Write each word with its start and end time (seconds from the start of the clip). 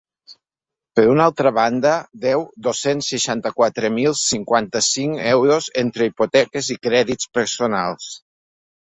Per 0.99 1.03
una 1.09 1.25
altra 1.29 1.49
banda, 1.55 1.89
deu 2.23 2.45
dos-cents 2.67 3.09
seixanta-quatre 3.13 3.91
mil 3.97 4.15
cinquanta-cinc 4.21 5.21
euros 5.33 5.67
entre 5.83 6.07
hipoteques 6.11 6.71
i 6.77 6.79
crèdits 6.87 7.29
personals. 7.39 8.09